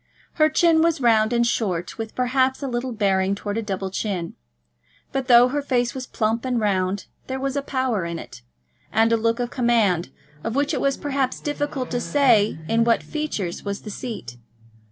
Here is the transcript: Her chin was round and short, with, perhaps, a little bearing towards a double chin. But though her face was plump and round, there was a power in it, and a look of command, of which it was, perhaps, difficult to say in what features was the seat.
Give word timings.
Her 0.41 0.49
chin 0.49 0.81
was 0.81 0.99
round 0.99 1.31
and 1.31 1.45
short, 1.45 1.99
with, 1.99 2.15
perhaps, 2.15 2.63
a 2.63 2.67
little 2.67 2.91
bearing 2.91 3.35
towards 3.35 3.59
a 3.59 3.61
double 3.61 3.91
chin. 3.91 4.33
But 5.11 5.27
though 5.27 5.49
her 5.49 5.61
face 5.61 5.93
was 5.93 6.07
plump 6.07 6.43
and 6.43 6.59
round, 6.59 7.05
there 7.27 7.39
was 7.39 7.55
a 7.55 7.61
power 7.61 8.03
in 8.03 8.17
it, 8.17 8.41
and 8.91 9.13
a 9.13 9.15
look 9.15 9.39
of 9.39 9.51
command, 9.51 10.09
of 10.43 10.55
which 10.55 10.73
it 10.73 10.81
was, 10.81 10.97
perhaps, 10.97 11.39
difficult 11.39 11.91
to 11.91 12.01
say 12.01 12.57
in 12.67 12.83
what 12.83 13.03
features 13.03 13.63
was 13.63 13.81
the 13.83 13.91
seat. 13.91 14.37